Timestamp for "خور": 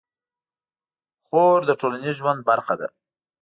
1.25-1.59